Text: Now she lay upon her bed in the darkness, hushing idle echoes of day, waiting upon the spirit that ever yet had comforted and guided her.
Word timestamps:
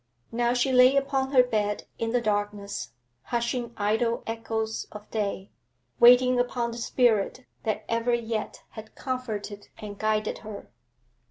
Now 0.31 0.55
she 0.55 0.71
lay 0.71 0.95
upon 0.95 1.29
her 1.31 1.43
bed 1.43 1.83
in 1.99 2.09
the 2.11 2.21
darkness, 2.21 2.89
hushing 3.25 3.71
idle 3.77 4.23
echoes 4.25 4.87
of 4.91 5.07
day, 5.11 5.51
waiting 5.99 6.39
upon 6.39 6.71
the 6.71 6.79
spirit 6.79 7.45
that 7.65 7.85
ever 7.87 8.11
yet 8.15 8.63
had 8.71 8.95
comforted 8.95 9.67
and 9.77 9.99
guided 9.99 10.39
her. 10.39 10.71